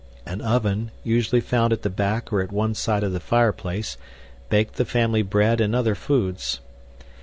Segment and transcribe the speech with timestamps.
[0.25, 3.97] An oven, usually found at the back or at one side of the fireplace,
[4.49, 6.59] baked the family bread and other foods.